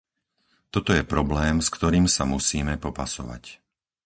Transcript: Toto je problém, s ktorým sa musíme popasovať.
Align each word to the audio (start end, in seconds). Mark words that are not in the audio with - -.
Toto 0.73 0.91
je 0.97 1.05
problém, 1.13 1.55
s 1.65 1.69
ktorým 1.75 2.07
sa 2.15 2.23
musíme 2.35 2.73
popasovať. 2.85 3.43